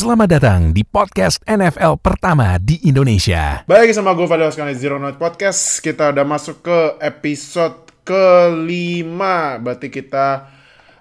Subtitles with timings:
[0.00, 3.68] Selamat datang di podcast NFL pertama di Indonesia.
[3.68, 5.84] Baik sama gue Fadil sekali Zero Note Podcast.
[5.84, 9.60] Kita udah masuk ke episode kelima.
[9.60, 10.48] Berarti kita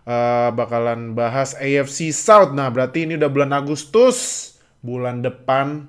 [0.04, 2.51] uh, bakalan bahas AFC South.
[2.51, 4.51] Nah berarti ini udah bulan Agustus.
[4.84, 5.88] Bulan depan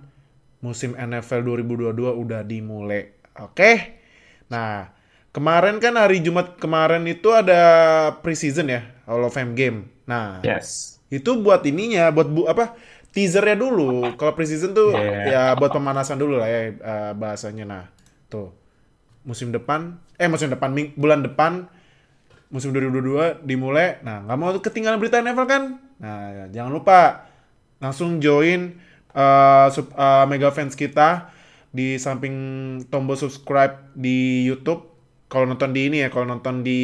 [0.62, 3.10] musim NFL 2022 udah dimulai.
[3.42, 3.98] Oke?
[4.54, 4.86] Nah
[5.34, 7.58] kemarin kan hari Jumat kemarin itu ada
[8.22, 9.90] preseason ya Hall of Fame game.
[10.06, 11.02] Nah Yes.
[11.10, 12.78] itu buat ininya buat bu apa
[13.10, 14.14] teasernya dulu.
[14.14, 15.26] Kalau preseason tuh Yeah.
[15.26, 17.64] ya buat pemanasan dulu lah ya eh, bahasanya.
[17.66, 17.84] Nah
[18.26, 18.54] tuh.
[19.20, 21.68] Musim depan eh musim depan ming- bulan depan
[22.48, 24.00] musim 2022 dimulai.
[24.00, 25.62] Nah nggak mau ketinggalan berita NFL kan?
[26.00, 27.28] Nah jangan lupa
[27.78, 28.80] langsung join
[29.10, 31.30] eh, sub- eh, mega fans kita
[31.70, 32.34] di samping
[32.88, 34.88] tombol subscribe di YouTube.
[35.30, 36.80] Kalau nonton di ini ya kalau nonton di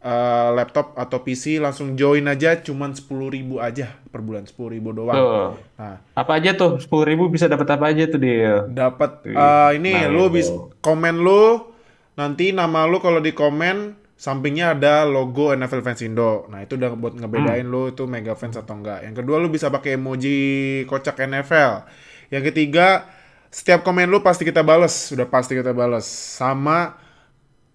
[0.00, 5.16] eh, laptop atau PC langsung join aja cuman 10.000 aja per bulan 10.000 doang.
[5.16, 5.50] Tuh.
[5.74, 6.78] Nah, Apa aja tuh?
[6.78, 8.62] 10.000 ribu bisa dapat apa aja tuh dia?
[8.64, 9.34] dapat Tuh.
[9.34, 11.66] eh, ini Nah, lu bisa komen lu
[12.14, 16.46] nanti nama lu kalau di komen sampingnya ada logo NFL Fans Indo.
[16.50, 17.70] Nah, itu udah buat ngebedain Hmm.
[17.70, 19.06] lu itu mega fans atau enggak.
[19.06, 20.38] Yang kedua lu bisa pakai emoji
[20.86, 21.86] kocak NFL.
[22.28, 23.06] Yang ketiga
[23.48, 26.02] setiap komen lu pasti kita bales, sudah pasti kita bales.
[26.04, 26.98] Sama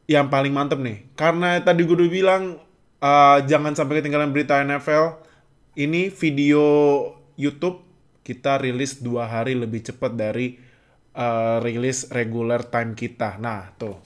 [0.05, 2.43] yang paling mantep nih, karena tadi gue udah bilang
[2.99, 5.23] eh, jangan sampai ketinggalan berita NFL.
[5.73, 6.63] Ini video
[7.33, 7.81] YouTube
[8.21, 10.59] kita rilis dua hari lebih cepat dari
[11.13, 13.39] eh, rilis regular time kita.
[13.39, 13.97] Nah tuh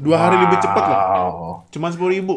[0.00, 1.40] dua hari lebih cepat loh, Wow.
[1.68, 2.36] cuma sepuluh ribu.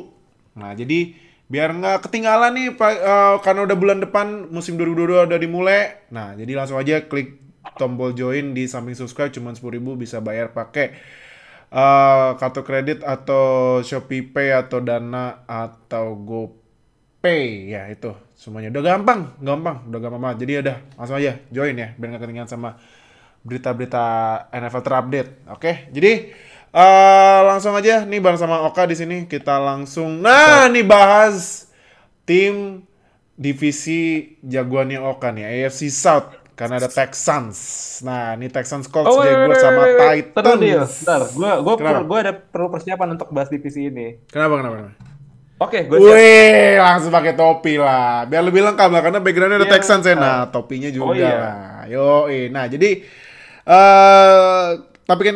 [0.58, 1.16] Nah jadi
[1.48, 5.82] biar nggak ketinggalan nih Pak, eh, karena udah bulan depan musim 2022 udah dimulai.
[6.10, 7.40] Nah jadi langsung aja klik
[7.78, 10.92] tombol join di samping subscribe cuma sepuluh ribu bisa bayar pakai
[11.74, 17.74] eh, kartu kredit atau Shopee Pay atau Dana atau GoPay.
[17.74, 18.70] Ya itu semuanya.
[18.70, 20.38] Udah gampang gampang udah gampang banget.
[20.46, 22.70] Jadi udah langsung aja join ya biar nggak ketinggalan sama
[23.42, 24.06] berita-berita
[24.54, 25.32] NFL terupdate.
[25.50, 26.30] Oke jadi
[26.70, 29.18] eh, langsung aja nih bareng sama Oka di sini.
[29.26, 31.68] Kita langsung nah nih bahas
[32.30, 32.86] tim
[33.34, 37.58] divisi jagoannya Oka nih AFC South karena ada Texans
[38.02, 40.26] nah ini Texans Colts Oh, wait, sama wait, wait.
[40.30, 40.82] Titans Bentar, Dil.
[40.86, 42.00] Bentar, gua gua Kenapa?
[42.06, 44.22] gua ada perlu persiapan untuk bahas divisi ini.
[44.30, 44.96] kenapa kenapa, kenapa?
[45.62, 46.14] Oke, gua siap.
[46.14, 48.28] Wih, langsung pakai topi lah.
[48.28, 50.16] Biar lebih lengkap lah, karena backgroundnya ada Iya, Texans ya.
[50.18, 51.32] Nah, topinya juga Oh, iya.
[51.40, 51.58] lah.
[51.88, 53.00] Yo, nah jadi,
[53.64, 54.68] eh
[55.04, 55.36] tapi kan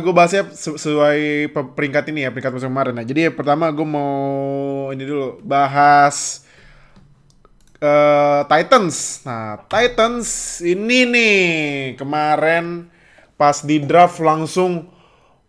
[0.00, 1.20] gue bahasnya se- sesuai
[1.52, 2.94] pe- peringkat ini ya, peringkat musim kemarin.
[2.96, 4.12] Nah, jadi pertama gue mau
[4.90, 6.44] ini dulu bahas
[7.82, 9.26] eh, Titans.
[9.26, 10.28] Nah, Titans
[10.62, 11.38] ini nih
[11.98, 12.86] kemarin
[13.34, 14.86] pas di draft langsung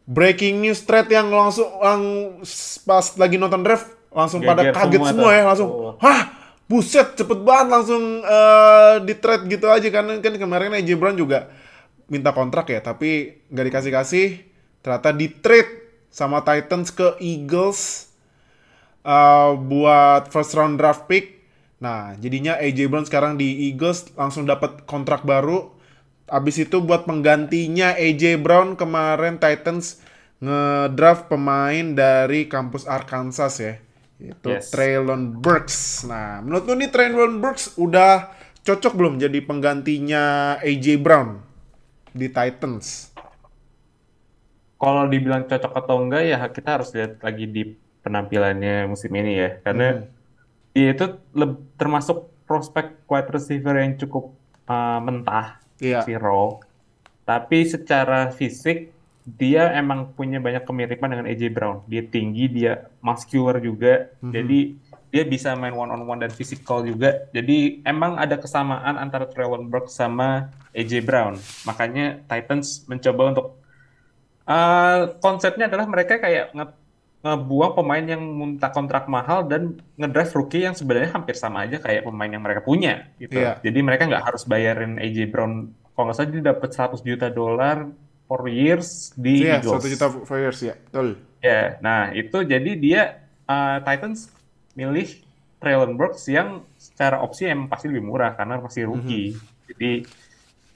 [0.09, 2.03] breaking news thread yang langsung yang
[2.89, 5.93] pas lagi nonton draft langsung pada kaget semua semua, ya langsung Oh.
[6.01, 6.33] hah
[6.67, 11.53] buset cepet banget langsung eh, di thread gitu aja karena kan kemarin AJ Brown juga
[12.11, 14.27] minta kontrak ya tapi nggak dikasih kasih
[14.83, 15.71] ternyata di trade
[16.13, 18.11] sama Titans ke Eagles
[19.03, 21.42] uh, buat first round draft pick.
[21.83, 25.75] Nah, jadinya AJ Brown sekarang di Eagles langsung dapat kontrak baru.
[26.31, 29.99] Abis itu buat penggantinya AJ Brown kemarin Titans
[30.39, 33.75] ngedraft pemain dari kampus Arkansas ya.
[34.15, 34.71] Itu Yes.
[34.71, 36.07] Traylon Burks.
[36.07, 38.31] Nah, menurut lu nih Traylon Burks udah
[38.63, 41.43] cocok belum jadi penggantinya AJ Brown
[42.15, 43.11] di Titans?
[44.79, 47.75] Kalau dibilang cocok atau enggak ya kita harus lihat lagi di
[48.07, 49.59] penampilannya musim ini ya.
[49.59, 50.07] Karena
[50.73, 51.05] dia itu
[51.73, 54.33] termasuk prospek wide receiver yang cukup
[54.67, 56.01] uh, mentah, Iya.
[56.03, 56.13] si.
[57.23, 58.91] Tapi secara fisik
[59.23, 61.77] dia emang punya banyak kemiripan dengan AJ Brown.
[61.87, 64.11] Dia tinggi, dia muscular juga.
[64.19, 64.75] Jadi
[65.07, 67.23] dia bisa main one on one dan physical juga.
[67.31, 71.39] Jadi emang ada kesamaan antara Traylon Burks sama AJ Brown.
[71.63, 73.47] Makanya Titans mencoba untuk
[74.43, 76.75] Eh, konsepnya adalah mereka kayak nge-
[77.23, 82.03] ngebuang pemain yang minta kontrak mahal dan ngedraft rookie yang sebenarnya hampir sama aja kayak
[82.03, 83.39] pemain yang mereka punya gitu.
[83.39, 83.63] Iya.
[83.63, 85.71] Jadi mereka nggak harus bayarin AJ Brown.
[85.95, 87.87] Kalau nggak salah dia dapat 100 juta dolar
[88.27, 89.71] for years di Iya, Eagles.
[89.79, 91.15] satu juta followers ya, betul.
[91.39, 93.01] Ya, nah itu jadi dia
[93.47, 94.27] eh, Titans
[94.75, 95.07] milih
[95.63, 99.39] Traylon Burks yang secara opsi emang pasti lebih murah karena masih rookie.
[99.71, 100.03] Jadi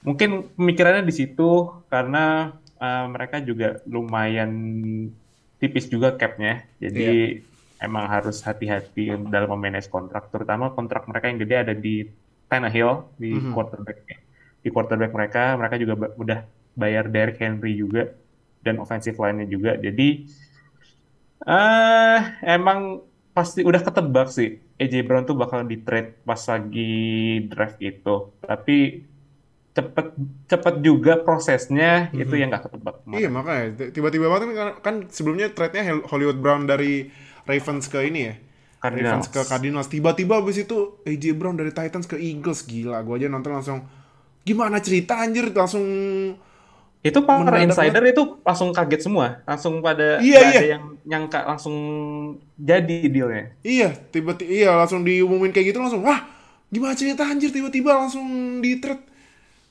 [0.00, 4.48] mungkin pemikirannya di situ karena eh, mereka juga lumayan
[5.58, 6.64] tipis juga capnya.
[6.78, 7.42] Jadi
[7.78, 12.06] emang harus hati-hati dalam memanage kontrak, terutama kontrak mereka yang gede ada di
[12.48, 13.98] Tannehill di quarterback
[14.64, 15.42] di quarterback mereka.
[15.54, 16.40] Mereka juga udah
[16.74, 18.10] bayar Derrick Henry juga
[18.62, 19.76] dan offensive line-nya juga.
[19.78, 20.26] Jadi
[21.38, 27.78] eh emang pasti udah ketebak sih AJ Brown tuh bakal di trade pas lagi draft
[27.78, 28.34] itu.
[28.42, 29.06] Tapi
[29.78, 30.06] cepet
[30.50, 33.22] cepet juga prosesnya itu yang nggak ketebak kemarin.
[33.22, 33.64] Iya makanya
[33.94, 37.08] tiba-tiba banget kan, kan sebelumnya trade-nya Hel- Hollywood Brown dari
[37.48, 38.34] Ravens ke ini ya.
[38.92, 39.28] Ravens Cardinals.
[39.28, 39.88] ke Cardinals.
[39.90, 42.98] Tiba-tiba abis itu AJ Brown dari Titans ke Eagles gila.
[43.06, 43.78] Gua aja nonton langsung
[44.46, 45.84] gimana cerita anjir langsung
[46.98, 50.60] Itu para insider itu langsung kaget semua, langsung pada Iya, iya.
[50.60, 51.76] ada yang nyangka langsung
[52.58, 53.54] jadi dealnya.
[53.62, 56.26] iya tiba-tiba iya langsung diumumin kayak gitu langsung wah
[56.68, 58.26] gimana cerita anjir tiba-tiba langsung
[58.60, 59.00] di trade.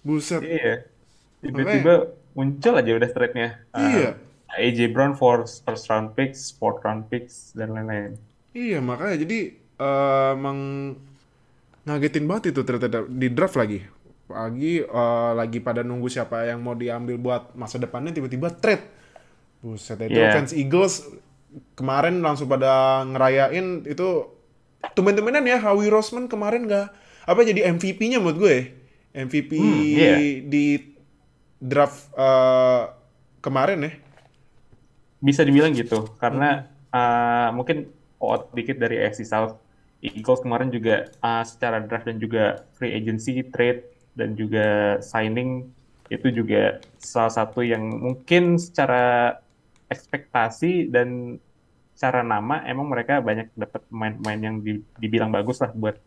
[0.07, 0.39] Buset.
[0.39, 0.87] Iya.
[1.43, 1.93] Tiba-tiba
[2.31, 3.47] muncul aja udah trade-nya.
[3.75, 4.09] Uh, Iya.
[4.47, 8.15] AJ Brown for first round picks, fourth round picks dan lain-lain.
[8.55, 10.57] Iya makanya jadi eh, emang
[11.83, 13.83] ngagetin banget itu ternyata di draft lagi.
[14.25, 18.87] Pagi eh, lagi pada nunggu siapa yang mau diambil buat masa depannya tiba-tiba trade.
[19.59, 20.31] Buset itu Iya.
[20.31, 21.05] fans Eagles
[21.75, 24.31] kemarin langsung pada ngerayain itu
[24.93, 26.87] tumben-tumbenan ya Howie Roseman kemarin nggak
[27.27, 28.57] apa jadi MVP-nya menurut gue.
[29.17, 30.17] MVP Hmm, iya.
[30.45, 30.93] di
[31.57, 32.83] draft eh,
[33.41, 33.91] kemarin ya.
[35.17, 37.89] Bisa dibilang gitu, karena uh, mungkin
[38.21, 39.57] out dikit dari AFC South.
[39.97, 43.81] Eagles kemarin juga uh, secara draft dan juga free agency, trade,
[44.13, 45.73] dan juga signing
[46.13, 49.35] itu juga salah satu yang mungkin secara
[49.89, 51.41] ekspektasi dan
[51.97, 55.97] secara nama emang mereka banyak dapat pemain-pemain yang di- dibilang bagus lah buat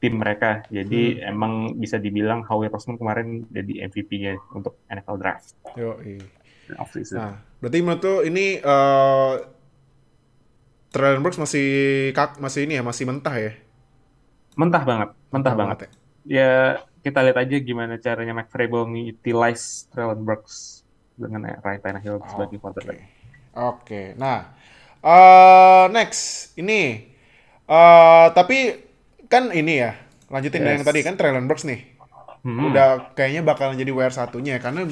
[0.00, 0.64] tim mereka.
[0.72, 6.16] Jadi emang bisa dibilang Howie Roseman kemarin jadi MVP-nya untuk NFL Draft Yoi.
[6.74, 7.16] offseason.
[7.20, 9.32] Nah, berarti menurut tuh ini eh
[10.90, 11.66] Traylon Burks masih
[12.10, 13.52] kak masih ini ya masih mentah ya
[14.58, 15.78] Mentah banget, mentah banget.
[15.78, 15.90] ya.
[16.26, 16.52] Ya
[17.00, 20.82] kita lihat aja gimana caranya Mike Vrabel utilize Traylon Burks
[21.14, 23.06] dengan Ryan Tannehill sebagai quarterback.
[23.54, 24.50] Oke, nah
[25.00, 27.08] eh next ini
[27.64, 28.89] eh tapi
[29.30, 29.94] kan ini ya
[30.26, 30.90] lanjutin dari yang Yes.
[30.90, 31.80] tadi kan Traylon Burks nih
[32.40, 32.72] Hmm.
[32.72, 34.88] udah kayaknya bakalan jadi WR satunya karena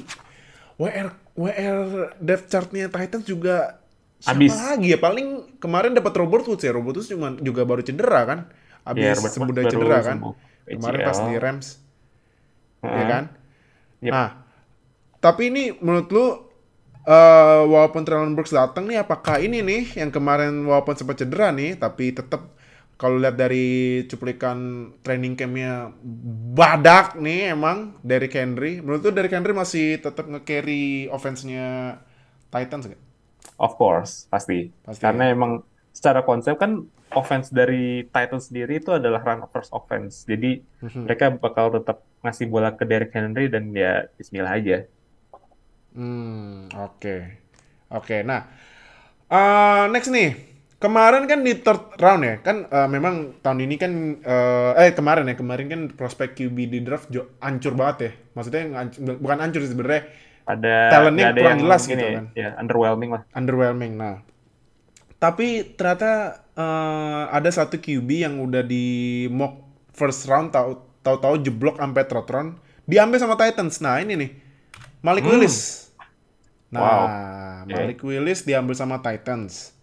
[0.77, 1.79] WR WR
[2.19, 3.81] depth chartnya Titans juga
[4.19, 4.53] siapa Abis.
[4.53, 5.27] lagi ya paling
[5.57, 8.39] kemarin dapat Robert Woods ya Robert Woods cuma juga baru cedera kan
[8.89, 10.35] Ya, sembuh Woods dari baru cedera kan sembuh
[10.71, 11.67] kemarin pas di Rams
[12.79, 13.07] ya Heeh.
[13.07, 13.25] kan
[13.99, 14.13] Yep.
[14.13, 14.29] nah
[15.19, 16.27] tapi ini menurut lu
[17.03, 21.75] eh walaupun Traylon Burks datang nih apakah ini nih yang kemarin walaupun sempat cedera nih
[21.75, 22.53] tapi tetap
[23.01, 23.67] kalau lihat dari
[24.11, 24.59] cuplikan
[25.07, 25.95] training campnya
[26.59, 31.99] badak nih emang dari Henry menurut lu dari Henry masih tetap nge-carry offense-nya
[32.53, 33.03] Titans gak?
[33.59, 34.71] Of course, pasti.
[34.87, 40.23] Pasti, Karena emang secara konsep kan offense dari Titans sendiri itu adalah run first offense.
[40.31, 41.01] Jadi Mhm.
[41.07, 44.77] mereka bakal tetap ngasih bola ke Derrick Henry dan ya bismillah aja.
[45.97, 47.17] Hmm, oke.
[47.91, 48.43] Oke, nah.
[49.31, 50.48] eh next nih.
[50.79, 52.35] Kemarin kan di third round ya.
[52.39, 53.93] Kan eh, memang tahun ini kan
[54.23, 58.11] eh, eh kemarin ya, kemarin kan prospek QB di draft jo, hancur banget ya.
[58.33, 60.03] Maksudnya nganc- bukan hancur sih sebenarnya
[60.49, 62.25] Ada Talentnya ada kurang yang jelas gitu kan.
[62.33, 63.23] Ya, underwhelming lah.
[63.31, 63.93] underwhelming.
[63.95, 64.23] Nah,
[65.19, 66.11] tapi ternyata
[66.55, 68.87] eh, ada satu QB yang udah di
[69.29, 72.51] mock first round tahu tahu-tahu jeblok sampai third round
[72.85, 73.83] diambil sama Titans.
[73.83, 74.31] Nah, ini nih.
[74.99, 75.35] Malik Hmm.
[75.35, 75.91] Willis.
[76.71, 77.05] Nah, Wow.
[77.67, 79.75] Malik Willis diambil sama Titans.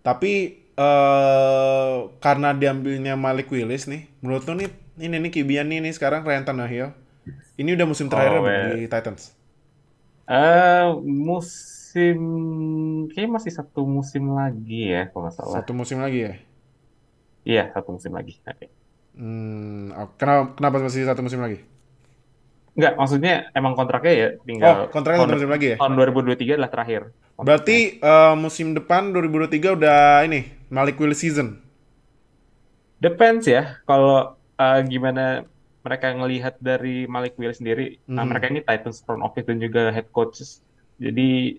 [0.00, 0.32] Tapi
[0.80, 4.68] eh karena diambilnya Malik Willis nih, menurut lu nih
[5.00, 6.88] ini nih QB-nya nih, nih sekarang Ryan Tannehill.
[7.60, 8.72] Ini udah musim terakhir Oh, well.
[8.76, 9.22] di Titans.
[10.30, 10.86] Eh
[11.26, 12.18] musim
[13.10, 15.54] kayaknya masih satu musim lagi ya kalau nggak salah.
[15.58, 16.32] Satu musim lagi ya.
[17.48, 18.32] Iya, satu musim lagi.
[18.50, 18.64] Oke.
[19.18, 21.58] Hmm, kenapa kenapa masih satu musim lagi?
[22.70, 25.76] Enggak, maksudnya emang kontraknya ya Oh, tinggal kontraknya satu tahun, musim lagi ya?
[25.76, 27.02] tahun 2023 adalah terakhir.
[27.36, 31.58] Berarti eh, musim depan 2023 udah ini Malik Willis season.
[33.00, 35.48] Depends ya, kalau uh, gimana
[35.80, 37.96] mereka ngelihat dari Malik Willis sendiri.
[38.04, 38.28] Nah, Mhm.
[38.28, 40.60] mereka ini Titans front office dan juga head coaches.
[41.00, 41.56] Jadi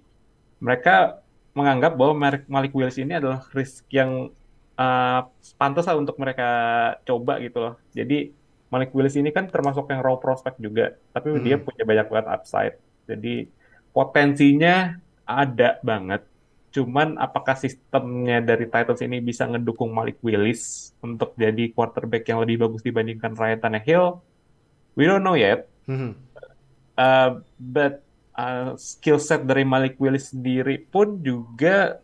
[0.62, 1.18] mereka
[1.52, 4.30] menganggap bahwa Malik Malik Willis ini adalah risk yang
[4.78, 5.20] uh,
[5.58, 6.50] pantas lah untuk mereka
[7.04, 7.74] coba gitu loh.
[7.92, 8.30] Jadi
[8.72, 11.44] Malik Willis ini kan termasuk yang raw prospect juga, tapi Mhm.
[11.44, 12.76] dia punya banyak banget upside.
[13.06, 13.52] Jadi
[13.92, 14.96] potensinya
[15.28, 16.24] ada banget.
[16.72, 22.64] Cuman apakah sistemnya dari Titans ini bisa ngedukung Malik Willis untuk jadi quarterback yang lebih
[22.64, 24.24] bagus dibandingkan Ryan Tannehill?
[24.96, 25.68] We don't know yet.
[25.92, 26.16] Mhm.
[26.96, 28.00] Uh, but
[28.40, 32.00] uh, skill set dari Malik Willis sendiri pun juga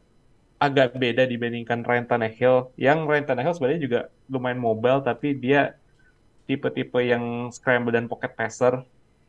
[0.58, 2.76] agak beda dibandingkan Ryan Tannehill.
[2.76, 5.80] Yang Ryan Tannehill sebenarnya juga lumayan mobile, tapi dia
[6.48, 8.82] tipe-tipe yang scramble dan pocket passer.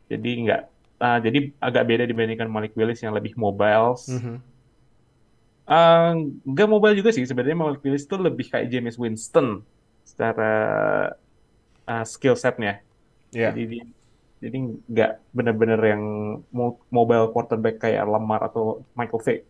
[0.06, 0.62] Jadi nggak,
[0.98, 3.98] uh, jadi agak beda dibandingkan Malik Willis yang lebih mobile.
[4.08, 4.34] Mhm.
[5.68, 6.10] Eh,
[6.48, 9.60] nggak mobile juga sih sebenarnya Malik Willis itu lebih kayak James Winston
[10.00, 10.52] secara
[11.84, 12.80] eh, skill setnya.
[13.36, 13.52] Iya.
[13.52, 13.92] Jadi di-
[14.38, 14.56] jadi
[14.88, 16.02] nggak benar-benar yang
[16.48, 19.40] mo- mobile quarterback kayak Lamar atau Michael Vick.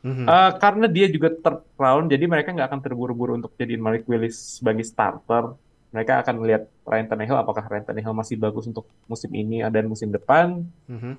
[0.00, 0.24] Mhm.
[0.24, 4.62] Eh, karena dia juga third round, jadi mereka nggak akan terburu-buru untuk jadiin Malik Willis
[4.62, 5.58] sebagai starter.
[5.96, 10.12] Mereka akan melihat Ryan Tannehill, apakah Ryan Tannehill masih bagus untuk musim ini dan musim
[10.12, 10.68] depan.
[10.84, 11.16] Mhm.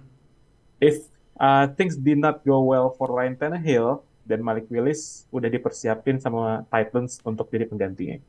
[0.78, 1.10] If
[1.42, 6.68] uh, things did not go well for Ryan Tannehill, dan Malik Willis udah dipersiapin sama
[6.68, 8.20] Titans untuk jadi penggantinya.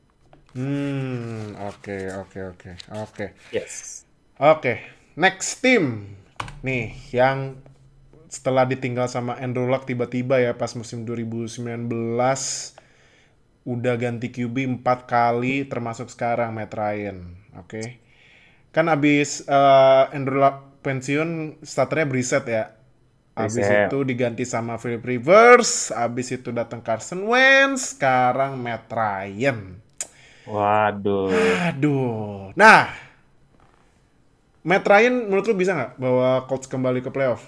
[0.54, 3.26] Hmm, oke, oke, oke, oke.
[3.50, 4.06] Yes.
[4.38, 4.80] Oke,
[5.18, 6.14] next team.
[6.62, 7.58] Nih, yang
[8.30, 11.66] setelah ditinggal sama Andrew Luck tiba-tiba ya pas musim 2019
[13.68, 17.36] udah ganti QB empat kali termasuk sekarang Matt Ryan.
[17.60, 18.00] Oke.
[18.72, 22.64] Kan abis eh, Andrew Luck pensiun starternya Brissett ya.
[23.36, 23.92] Abis Brissett.
[23.92, 29.78] itu diganti sama Philip Rivers, abis itu datang Carson Wentz, sekarang Matt Ryan.
[30.48, 31.30] Waduh.
[31.70, 32.50] Aduh.
[32.56, 32.88] Nah,
[34.64, 37.44] Matt Ryan menurut lu bisa nggak bawa Colts kembali ke playoff?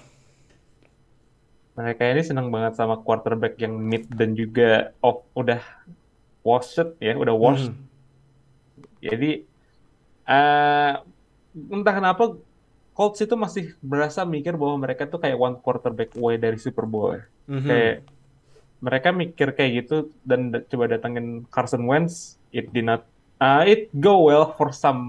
[1.75, 5.59] Mereka ini senang banget sama quarterback yang mid dan juga off udah
[6.41, 7.71] washed ya, udah washed.
[7.71, 7.83] Mhm.
[9.01, 9.31] Jadi
[10.25, 10.93] eh
[11.53, 12.23] entah kenapa
[12.91, 17.15] Colts itu masih berasa mikir bahwa mereka tuh kayak one quarterback away dari Super Bowl.
[17.17, 17.23] ya.
[17.47, 17.67] Mhm.
[17.67, 17.95] Kayak
[18.81, 23.05] mereka mikir kayak gitu dan da- coba datangin Carson Wentz, it did not
[23.37, 25.01] uh, it go well for some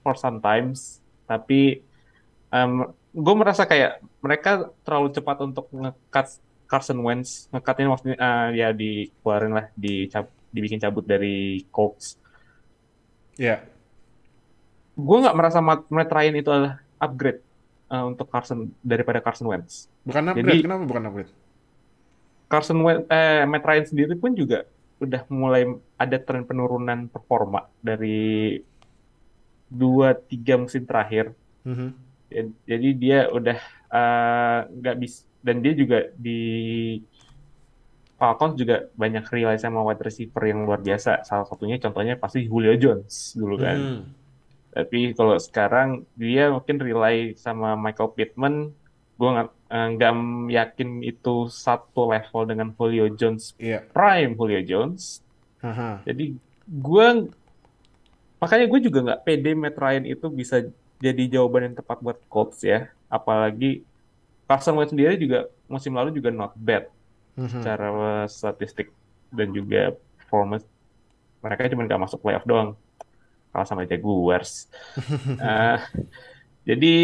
[0.00, 1.82] for sometimes, tapi
[2.48, 6.38] um, gue merasa kayak mereka terlalu cepat untuk ngekat
[6.70, 12.14] Carson Wentz, ngekatnya maksudnya uh, ya dikeluarin lah, dicab, dibikin cabut dari Colts.
[13.34, 13.66] Ya.
[14.94, 17.42] Gue nggak merasa Matt, Matt Ryan itu adalah upgrade
[17.88, 19.90] uh, untuk Carson daripada Carson Wentz.
[20.06, 20.46] Bukan upgrade.
[20.46, 21.32] Jadi- Kenapa bukan upgrade?
[22.46, 24.62] Carson Wentz, eh, Matt Ryan sendiri pun juga
[25.00, 25.64] udah mulai
[25.96, 28.58] ada tren penurunan performa dari
[29.66, 31.32] dua tiga musim terakhir.
[31.62, 31.88] Mhm.
[32.28, 33.58] Jad- Jadi dia udah
[33.90, 36.40] eh, nggak bisa dan dia juga di
[38.20, 41.24] Falcons juga banyak rely sama wide receiver yang luar biasa.
[41.24, 43.76] Salah satunya contohnya pasti Julio Jones dulu kan.
[43.80, 44.00] Mhm.
[44.70, 48.76] Tapi kalau sekarang dia mungkin rely sama Michael Pittman.
[49.16, 50.12] Gue nggak eh, nggak
[50.52, 53.88] yakin itu satu level dengan Julio Jones Iya.
[53.88, 55.24] prime Julio Jones.
[55.64, 56.04] Haha.
[56.04, 56.36] Jadi
[56.68, 57.06] gue
[58.36, 60.60] makanya gue juga nggak pede Matt Ryan itu bisa
[61.00, 62.92] jadi jawaban yang tepat buat Colts ya.
[63.10, 63.82] Apalagi
[64.46, 66.86] Carson Wentz sendiri juga musim lalu juga not bad
[67.38, 67.62] Mhm.
[67.62, 67.88] secara
[68.26, 68.90] statistik
[69.30, 70.66] dan juga performance.
[71.40, 72.74] Mereka cuma nggak masuk playoff doang.
[73.50, 74.66] Kalah sama Jaguars.
[75.40, 75.78] Eh,
[76.66, 76.96] jadi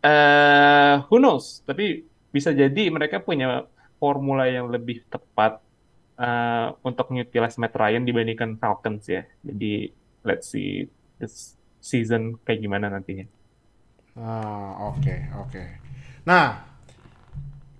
[0.00, 1.62] eh who knows?
[1.64, 3.66] Tapi bisa jadi mereka punya
[3.96, 5.58] formula yang lebih tepat
[6.14, 9.24] eh, untuk utilize Matt Ryan dibandingkan Falcons ya.
[9.40, 9.88] Jadi
[10.22, 10.84] let's see
[11.16, 13.24] this season kayak gimana nantinya.
[14.20, 15.62] Ah, oke, oke.
[16.22, 16.60] Nah,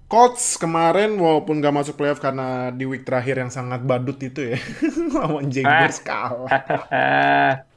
[0.07, 4.59] Colts kemarin walaupun gak masuk playoff karena di week terakhir yang sangat badut itu ya,
[5.15, 6.51] lawan Jaguars kalah.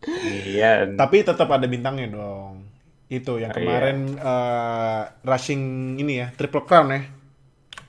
[0.00, 0.96] Iya.
[0.96, 2.64] Tapi tetap ada bintangnya dong.
[3.06, 3.66] Itu yang Oh, iya.
[3.68, 5.62] kemarin eh, rushing
[5.96, 7.02] ini ya, triple crown ya.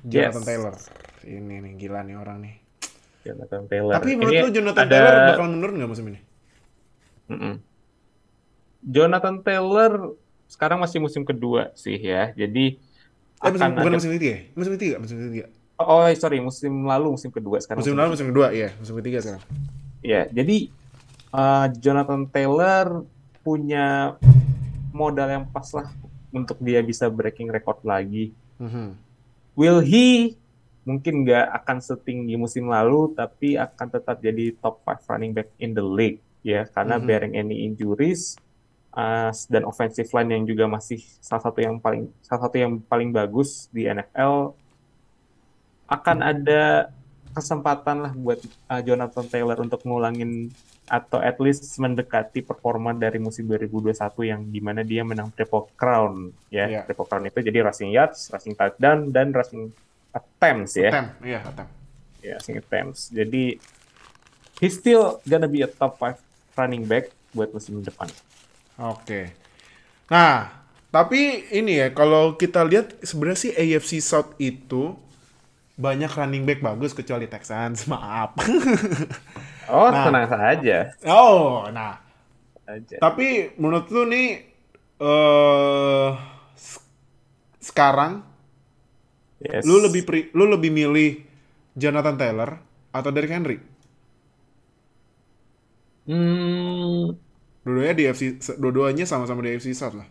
[0.04, 0.48] Jonathan Yes.
[0.50, 0.76] Taylor.
[1.24, 2.56] Ini nih gila nih orang nih.
[3.24, 3.94] Jonathan Taylor.
[3.96, 6.20] Tapi menurut Ini lu Jonathan ada- Taylor bakal menurun nggak musim ini?
[7.32, 7.54] Mm-mm.
[8.82, 10.18] Jonathan Taylor
[10.50, 12.34] sekarang masih musim kedua sih ya.
[12.34, 12.78] Jadi
[13.42, 14.42] Eh, musim, akan bukan ada musim ketiga ya?
[14.54, 15.46] Musim ketiga, musim ketiga.
[15.82, 18.70] Oh, sorry, musim lalu musim kedua sekarang Musim lalu musim kedua, iya.
[18.78, 19.42] Musim ketiga sekarang.
[20.06, 20.70] Ya, jadi
[21.34, 23.02] uh, Jonathan Taylor
[23.42, 24.14] punya
[24.94, 25.90] modal yang pas lah
[26.30, 28.30] untuk dia bisa breaking record lagi.
[28.62, 28.94] Mhm.
[29.58, 30.38] Will he
[30.86, 35.74] mungkin nggak akan setinggi musim lalu, tapi akan tetap jadi top 5 running back in
[35.74, 37.06] the league ya, karena Mhm.
[37.10, 38.38] bearing any injuries
[38.95, 43.12] uh, dan offensive line yang juga masih salah satu yang paling salah satu yang paling
[43.12, 44.55] bagus di NFL
[45.91, 46.91] akan ada
[47.31, 50.51] kesempatan lah buat uh, Jonathan Taylor untuk ngulangin
[50.91, 53.95] atau at least mendekati performa dari musim 2021
[54.27, 56.67] yang di mana dia menang triple crown ya.
[56.67, 56.81] Iya.
[56.83, 59.71] triple crown itu jadi rushing yards, rushing touchdown dan rushing
[60.12, 60.91] attempts ya.
[60.91, 61.71] Attempt, iya, attempt.
[62.19, 63.07] ya rushing attempts.
[63.07, 63.55] Jadi
[64.60, 66.19] he's still gonna be a top 5
[66.60, 68.12] running back buat musim depan
[68.82, 69.22] Oke.
[70.12, 70.50] Nah,
[70.92, 74.96] tapi ini ya kalau kita lihat sebenarnya sih AFC South itu
[75.80, 78.38] banyak running back bagus kecuali Texans, maaf.
[79.68, 80.04] oh Nah.
[80.04, 81.98] tenang saja oh, nah.
[82.68, 84.28] aja Tapi menurut lu nih
[85.02, 86.10] eh
[86.56, 86.82] s-
[87.62, 88.24] sekarang
[89.40, 89.68] Yes.
[89.68, 91.10] Lu lebih pri- lu lebih milih
[91.78, 92.50] Jonathan Taylor
[92.94, 93.58] atau Derrick Henry?
[96.06, 97.16] Hmm,
[97.62, 98.24] Dua-duanya di FC
[98.58, 100.08] dua-duanya sama-sama di FC South lah.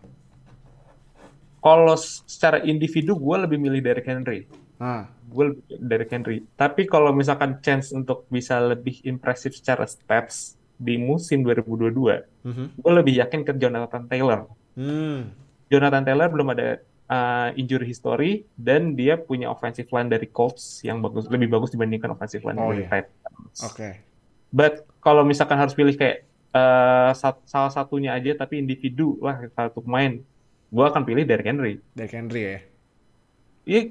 [1.61, 4.49] kalau secara individu gue lebih milih Derrick Henry.
[4.81, 6.41] Nah, Gue lebih Derrick Henry.
[6.57, 12.65] Tapi kalau misalkan chance untuk bisa lebih impresif secara stats di musim 2022, mhm.
[12.81, 14.49] gue lebih yakin ke Jonathan Taylor.
[14.73, 15.31] Hmm.
[15.69, 16.81] Jonathan Taylor belum ada
[17.13, 22.17] uh, injury history dan dia punya offensive line dari Colts yang bagus lebih bagus dibandingkan
[22.17, 23.05] offensive line Oh, dari iya.
[23.05, 23.59] Titans.
[23.69, 24.01] Oke.
[24.51, 29.83] But kalau misalkan harus pilih kayak uh, sat- salah satunya aja tapi individu lah satu
[29.83, 30.19] pemain,
[30.69, 31.79] gue akan pilih Derrick Henry.
[31.93, 32.59] Derrick Henry ya.
[33.61, 33.83] Iya,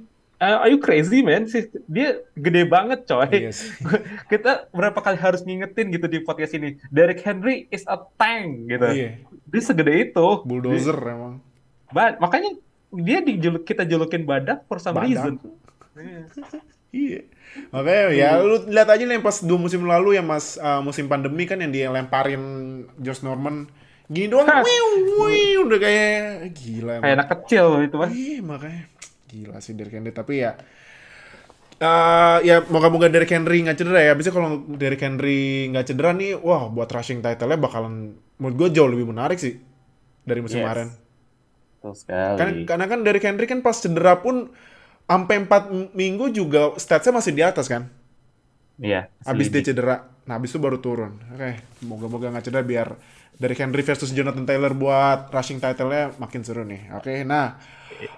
[0.41, 1.45] uh, are you crazy man?
[1.45, 3.29] Sih, Dia gede banget coy.
[3.29, 3.69] Iya sih.
[4.31, 6.79] Kita berapa kali harus ngingetin gitu di podcast ini.
[6.89, 8.87] Derrick Henry is a tank gitu.
[8.87, 9.09] Iya.
[9.45, 10.27] Dia segede itu.
[10.43, 11.39] Bulldozer emang.
[11.89, 12.57] Ba- makanya
[12.89, 15.05] dia dijuluk kita julukin badak for some Badak.
[15.09, 15.33] reason.
[16.89, 17.21] Iya.
[17.73, 21.49] Makanya ya lu lihat aja nih pas dua musim lalu ya Mas uh, musim pandemi
[21.49, 22.41] kan yang dia lemparin
[23.01, 23.69] Josh Norman
[24.09, 24.85] gini doang wiu,
[25.29, 27.01] wiu, udah kayak gila.
[27.01, 28.09] Kayak anak kecil itu mah.
[28.09, 28.83] Iya makanya
[29.29, 30.57] gila sih Derrick Henry tapi ya
[31.79, 34.13] eh ya moga-moga Derrick Henry nggak cedera ya.
[34.17, 38.89] Bisa kalau Derrick Henry nggak cedera nih, wah buat rushing title-nya bakalan menurut gue jauh
[38.89, 39.61] lebih menarik sih
[40.25, 40.65] dari musim Yes.
[40.65, 40.87] kemarin.
[41.79, 42.35] Betul sekali.
[42.35, 44.51] Kan karena kan Derrick Henry kan pas cedera pun
[45.09, 47.89] sampai 4 minggu juga statsnya masih di atas kan.
[48.77, 49.09] Iya.
[49.25, 50.05] Habis dia cedera.
[50.29, 51.17] Nah, habis itu baru turun.
[51.33, 52.87] Oke, moga-moga nggak cedera biar
[53.41, 56.93] Derrick Henry versus Jonathan Taylor buat rushing title-nya makin seru nih.
[56.93, 57.57] Oke, nah.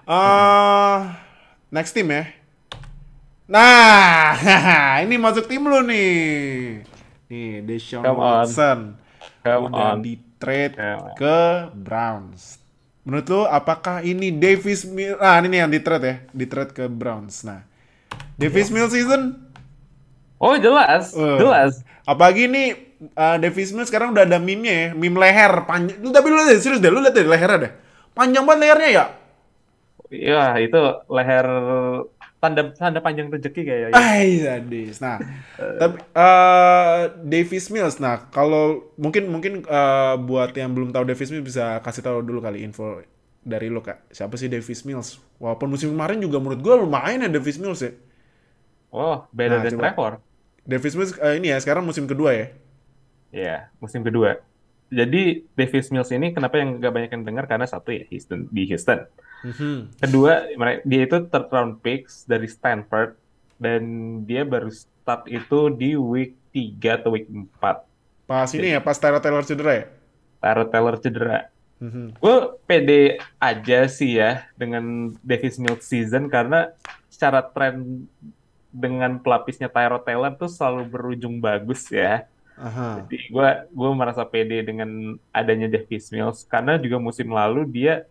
[0.06, 0.98] eh
[1.72, 2.28] next team ya.
[3.48, 4.38] Nah,
[5.04, 6.84] ini masuk tim lu nih.
[7.26, 8.44] Nih, Deshaun Come on.
[8.44, 8.78] Watson.
[9.42, 10.04] Come udah on.
[10.04, 11.16] di trade Come on.
[11.18, 11.38] ke
[11.74, 12.61] Browns.
[13.02, 15.18] Menurut lu apakah ini Davis Mills?
[15.18, 17.42] Ah, ini yang di trade ya, di trade ke Browns.
[17.42, 17.66] Nah,
[18.38, 19.50] Davis Mills season
[20.42, 21.38] Oh jelas, Eh.
[21.38, 21.86] jelas.
[22.02, 22.74] Apalagi nih
[23.14, 26.02] uh, Davis Mills sekarang udah ada meme-nya ya, meme leher panjang.
[26.02, 27.72] Lu tapi lu lihat serius deh, lu lihat deh lehernya deh.
[28.10, 29.04] Panjang banget lehernya ya.
[30.10, 31.46] Iya itu leher
[32.42, 33.94] tanda tanda panjang rezeki kayaknya.
[34.02, 34.98] Ay, sadis.
[34.98, 35.22] Nah,
[35.80, 38.02] tapi uh, Davis Mills.
[38.02, 42.42] Nah, kalau mungkin mungkin uh, buat yang belum tahu Davis Mills bisa kasih tahu dulu
[42.42, 43.06] kali info
[43.46, 44.10] dari lu kak.
[44.10, 45.22] Siapa sih Davis Mills?
[45.38, 47.94] Walaupun musim kemarin juga menurut gua lumayan ya Davis Mills ya.
[48.90, 49.82] Oh, better Nah, coba.
[49.94, 50.12] Trevor.
[50.66, 52.46] Davis Mills uh, ini ya sekarang musim kedua ya.
[53.32, 54.42] Iya, musim kedua.
[54.92, 58.68] Jadi Davis Mills ini kenapa yang gak banyak yang dengar karena satu ya Houston di
[58.68, 59.08] Houston.
[59.40, 59.96] Mhm.
[60.04, 60.52] Kedua,
[60.84, 63.16] dia itu third round picks dari Stanford
[63.56, 63.82] dan
[64.28, 67.88] dia baru start itu di week 3 atau week 4.
[68.28, 69.84] Pas ini ya, pas Tyler Taylor cedera ya.
[70.42, 71.38] Tyrod Taylor cedera.
[71.82, 72.18] Mhm.
[72.22, 76.70] Gue pede aja sih ya dengan Davis Mills season karena
[77.10, 78.06] secara tren
[78.70, 82.26] dengan pelapisnya Tyrod Taylor tuh selalu berujung bagus ya.
[82.62, 83.02] Aha.
[83.02, 84.86] Jadi gue gue merasa pede dengan
[85.28, 88.06] adanya Davis Mills karena juga musim lalu dia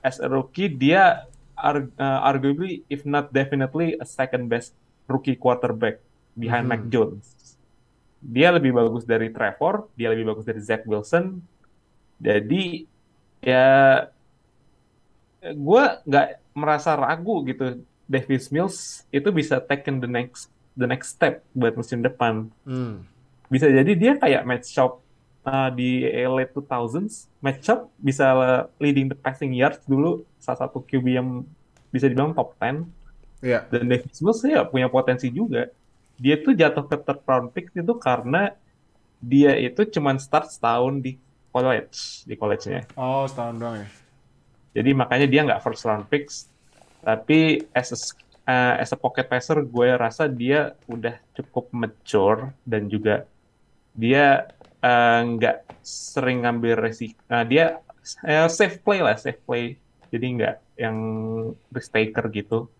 [0.00, 1.24] as a rookie dia
[1.56, 4.76] ar- uh, arguably if not definitely a second best
[5.08, 5.96] rookie quarterback
[6.32, 6.70] behind Mhm.
[6.70, 7.26] Mac Jones.
[8.20, 11.40] Dia lebih bagus dari Trevor, dia lebih bagus dari Zach Wilson.
[12.18, 12.84] Jadi
[13.40, 14.04] ya
[15.42, 18.76] gue nggak merasa ragu gitu Davis Mills
[19.08, 23.04] itu bisa taken the next the next step buat musim depan Hmm.
[23.46, 25.00] Bisa jadi dia kayak match shop
[25.42, 28.26] uh, di late 2000s match shop bisa
[28.76, 31.28] leading the passing yards dulu salah satu QB yang
[31.88, 32.86] bisa dibilang top 10
[33.44, 33.68] Iya.
[33.68, 35.68] dan Davis Mills ya punya potensi juga.
[36.16, 38.56] Dia tuh jatuh ke third round pick itu karena
[39.20, 41.20] dia itu cuman start setahun di
[41.52, 42.88] college di college-nya.
[42.96, 43.88] Oh, setahun doang ya.
[44.72, 46.48] jadi makanya dia nggak first round picks.
[47.04, 47.98] Tapi as a,
[48.48, 53.28] uh, as a pocket passer gue rasa dia udah cukup mature dan juga
[53.96, 54.52] dia
[54.84, 57.16] uh, nggak sering ngambil resiko
[57.48, 57.80] dia
[58.22, 59.80] uh, safe play lah safe play.
[60.12, 60.96] Jadi nggak yang
[61.74, 62.70] risk taker gitu.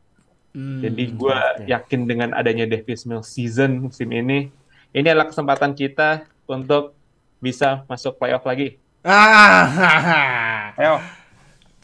[0.57, 1.65] Hmm, jadi gue oke.
[1.69, 4.49] yakin dengan adanya Davis Mills season musim ini
[4.97, 6.97] ini adalah kesempatan kita untuk
[7.43, 8.81] bisa masuk playoff lagi.
[9.05, 11.03] Ah, ayo.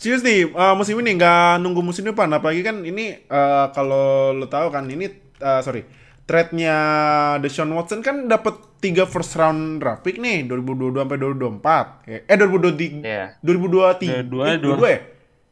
[0.00, 4.50] Serius nih, uh, musim ini nggak nunggu musim depan, apalagi kan ini uh, kalau lo
[4.50, 5.06] tahu kan ini
[5.38, 5.86] uh, sorry
[6.32, 6.76] trade-nya
[7.38, 12.08] Deshaun Watson kan dapat tiga first round draft pick nih 2022 sampai 2024.
[12.08, 15.00] Eh, Eh 2023 ya 2023 Dua- eh, dua- 22 ya?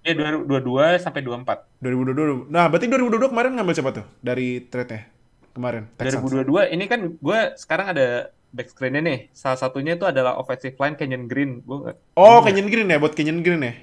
[0.01, 2.49] ya 22 sampai 24 2022.
[2.49, 5.05] Nah, berarti 2022 kemarin ngambil siapa tuh dari trade-nya?
[5.53, 6.25] Kemarin Texans.
[6.25, 8.07] 2022 ini kan gue sekarang ada
[8.49, 9.19] back screen-nya nih.
[9.31, 11.61] Salah satunya itu adalah offensive line Kenyon Green.
[11.61, 13.75] Nggak- Oh, Kenyon Green ya, buat Kenyon Green ya.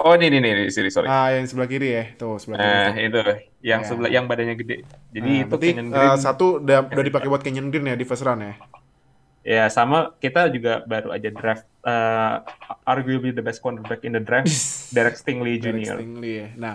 [0.00, 1.08] Oh, ini, ini, ini, sorry, sorry.
[1.12, 2.04] Ah, yang sebelah kiri ya.
[2.16, 2.72] Tuh, sebelah kiri.
[2.72, 3.20] Nah, itu
[3.60, 3.88] yang Ya.
[3.88, 4.76] sebelah yang badannya gede.
[5.12, 6.16] Jadi Nah, itu berarti Kenyon eh, Green.
[6.24, 8.54] satu udah, udah dipakai buat Kenyon Green ya di first round ya.
[9.40, 12.34] Ya, sama kita juga baru aja draft eh,
[12.84, 14.48] arguably the best cornerback in the draft,
[14.96, 15.96] Derek Stingley Derek Jr.
[16.00, 16.48] Stingley ya.
[16.56, 16.74] Nah,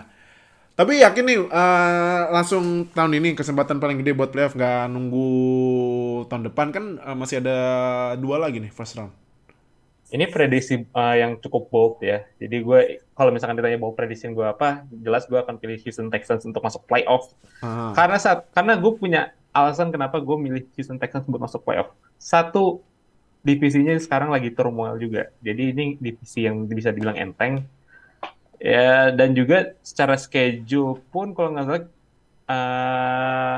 [0.77, 5.29] tapi yakin nih eh, langsung tahun ini kesempatan paling gede buat playoff nggak nunggu
[6.29, 7.57] tahun depan kan eh, masih ada
[8.21, 9.13] dua lagi nih first round.
[10.15, 12.23] Ini prediksi uh, yang cukup bold ya.
[12.39, 12.79] Jadi gue
[13.11, 16.87] kalau misalkan ditanya bold prediction gue apa, jelas gue akan pilih Houston Texans untuk masuk
[16.87, 17.35] playoff.
[17.59, 17.91] Ah.
[17.91, 21.91] Karena saat karena gue punya alasan kenapa gue milih Houston Texans buat masuk playoff.
[22.15, 22.79] Satu,
[23.43, 25.35] divisinya sekarang lagi turmoil juga.
[25.43, 27.67] Jadi ini divisi yang bisa dibilang enteng.
[28.63, 31.83] Ya dan juga secara schedule pun kalau nggak salah
[32.47, 33.57] uh,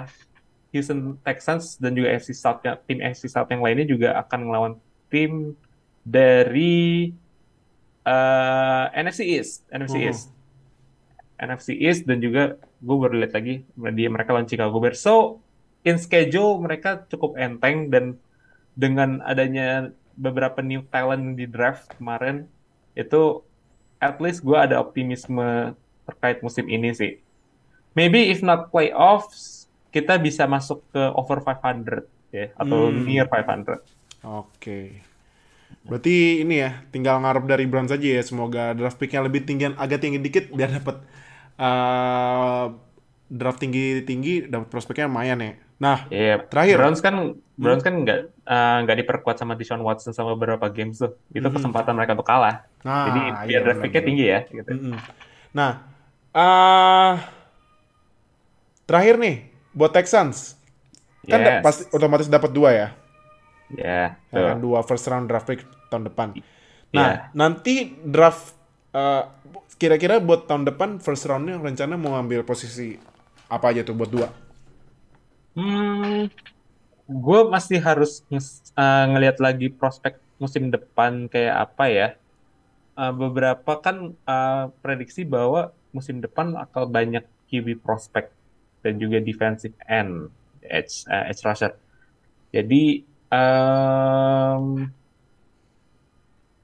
[0.73, 4.73] Houston Texans dan juga FC South tim FC South yang lainnya juga akan melawan
[5.13, 5.53] tim
[6.07, 7.11] dari
[8.03, 10.07] uh, NFC East, NFC Mhm.
[10.07, 10.25] East,
[11.37, 15.03] NFC East dan juga gue baru lihat lagi dia mereka lawan Chicago Bears.
[15.03, 15.43] So
[15.83, 18.15] in schedule mereka cukup enteng dan
[18.73, 22.49] dengan adanya beberapa new talent di draft kemarin
[22.93, 23.45] itu
[23.99, 25.73] at least gue ada optimisme
[26.07, 27.21] terkait musim ini sih.
[27.93, 33.05] Maybe if not playoffs kita bisa masuk ke over 500 ya atau Hmm.
[33.05, 33.81] near 500.
[34.21, 35.01] Oke.
[35.87, 38.23] Berarti ini ya, tinggal ngarep dari Browns aja ya.
[38.23, 40.99] Semoga draft picknya lebih tinggi, agak tinggi dikit biar dapat
[41.55, 42.65] eh,
[43.27, 45.51] draft tinggi tinggi, dapat prospeknya lumayan ya.
[45.77, 46.75] Nah, Iya, Terakhir.
[46.81, 47.15] Browns kan
[47.55, 51.15] Browns kan nggak eh, nggak diperkuat sama Deshaun Watson sama beberapa games tuh.
[51.31, 51.55] Itu Mhm.
[51.55, 52.65] kesempatan mereka untuk kalah.
[52.83, 54.69] nah, Jadi iya, biar draft picknya tinggi ya gitu.
[54.75, 54.97] Mm-mm.
[55.55, 55.71] Nah,
[56.35, 57.13] eh
[58.87, 59.35] terakhir nih
[59.75, 60.55] buat Texans
[61.27, 61.59] kan Yes.
[61.59, 62.87] pasti otomatis dapat dua ya,
[63.67, 66.31] Ya, kan dua first round draft pick tahun depan.
[66.95, 68.55] Nah, nanti draft
[68.95, 69.23] eh,
[69.75, 72.95] kira-kira buat tahun depan first roundnya rencana mau ambil posisi
[73.51, 74.27] apa aja tuh buat dua?
[75.55, 76.29] Hmm,
[77.23, 78.11] gue masih harus
[78.81, 82.07] eh, ngelihat lagi prospek musim depan kayak apa ya.
[82.99, 83.97] Eh, beberapa kan
[84.31, 85.59] eh, prediksi bahwa
[85.95, 88.25] musim depan akan banyak QB prospek
[88.83, 90.13] dan juga defensive end,
[90.77, 91.71] edge, eh, edge rusher.
[92.55, 92.75] Jadi
[93.27, 94.91] em,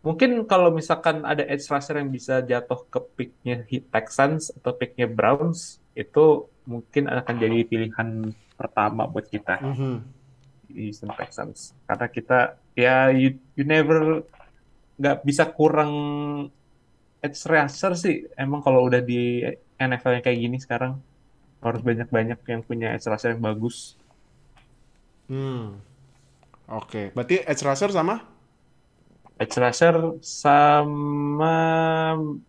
[0.03, 5.07] mungkin kalau misalkan ada edge rusher yang bisa jatuh ke picknya Heat Texans atau picknya
[5.07, 9.95] Browns, itu mungkin akan jadi pilihan pertama buat kita Mhm.
[10.67, 11.75] di Houston Texans.
[11.83, 12.39] Karena kita
[12.73, 14.23] ya you, you never
[14.95, 15.91] nggak bisa kurang
[17.19, 18.27] edge rusher sih.
[18.35, 19.43] Emang kalau udah di
[19.75, 20.99] NFL yang kayak gini sekarang
[21.59, 23.95] harus banyak-banyak yang punya edge rusher yang bagus.
[25.27, 25.79] Hmm.
[26.65, 28.23] Oke, berarti edge rusher sama
[29.35, 31.57] Edge rusher sama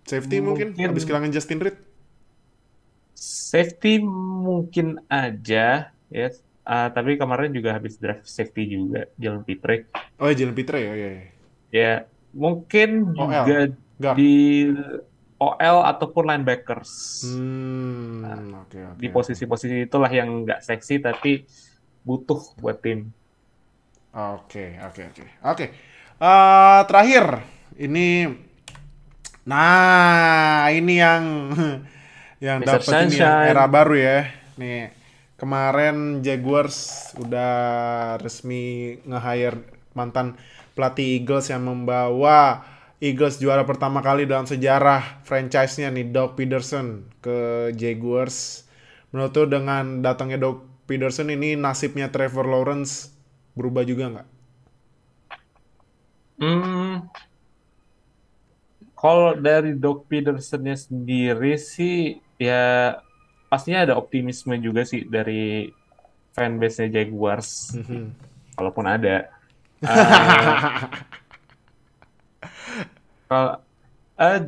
[0.04, 0.86] safety mungkin, Mungkin.
[0.86, 1.76] habis kehilangan Justin Reed.
[3.14, 6.28] safety mungkin aja ya.
[6.60, 9.84] Ah, tapi kemarin juga habis draft safety juga Jalen Pitre.
[10.16, 11.24] Oh ya Jalen Pitre ya, ya, ya.
[11.70, 11.92] Ya
[12.32, 13.44] mungkin OL.
[13.44, 13.58] juga
[13.94, 14.16] Guard.
[14.16, 14.34] di
[15.36, 16.92] OL ataupun linebackers.
[17.28, 18.24] Hmm,
[18.60, 18.98] oke oke.
[18.98, 21.44] Di posisi-posisi itulah yang nggak seksi tapi
[22.02, 23.12] butuh buat tim.
[24.14, 25.24] Oke, oke, oke.
[25.42, 25.66] Oke.
[26.22, 27.42] Eh, terakhir
[27.82, 28.30] ini
[29.42, 31.24] nah, ini yang
[32.46, 34.30] yang dapat ini ya, era baru ya.
[34.54, 34.94] Nih,
[35.34, 37.52] kemarin Jaguars udah
[38.22, 39.66] resmi nge-hire
[39.98, 40.38] mantan
[40.78, 42.62] pelatih Eagles yang membawa
[43.02, 48.62] Eagles juara pertama kali dalam sejarah franchise-nya nih Doug Peterson ke Jaguars.
[49.10, 53.13] Menurut lu dengan datangnya Doug Peterson ini nasibnya Trevor Lawrence
[53.54, 54.28] berubah juga nggak?
[56.34, 57.06] Hmm,
[58.98, 62.98] kalau dari Doug Peterson-nya sendiri sih ya
[63.46, 65.70] pastinya ada optimisme juga sih dari
[66.34, 68.10] fanbase-nya Jaguars, Mhm.
[68.58, 69.30] walaupun ada.
[69.84, 69.90] Eh,
[73.24, 73.56] Kalau
[74.16, 74.38] eh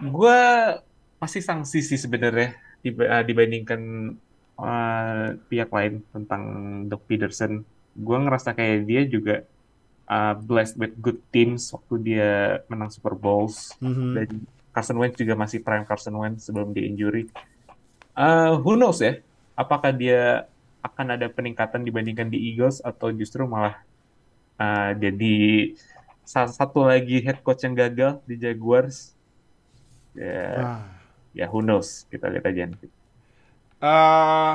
[0.00, 0.40] gue
[1.20, 3.80] masih sanksi sih sebenarnya dib- eh, dibandingkan
[4.60, 6.42] eh, pihak lain tentang
[6.88, 7.64] Doug Peterson.
[7.92, 9.36] Gue ngerasa kayak dia juga
[10.06, 12.30] uh, blessed with good teams waktu dia
[12.66, 14.08] menang Super Bowls Mhm.
[14.14, 14.28] dan
[14.70, 17.26] Carson Wentz juga masih prime Carson Wentz sebelum dia injury.
[18.14, 19.18] Uh, who knows ya?
[19.54, 20.46] Apakah dia
[20.80, 23.82] akan ada peningkatan dibandingkan di Eagles atau justru malah
[24.56, 25.34] uh, jadi
[26.22, 29.12] salah satu lagi head coach yang gagal di Jaguars?
[30.14, 30.82] Ya, Ah.
[31.30, 32.06] ya who knows?
[32.06, 32.86] Kita lihat aja nanti.
[33.80, 34.54] Eh,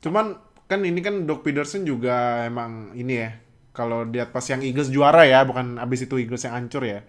[0.00, 0.34] cuman
[0.70, 3.30] kan ini kan Doug Peterson juga emang ini ya.
[3.76, 7.00] Kalau lihat pas yang Eagles juara ya, bukan abis itu Eagles yang hancur ya.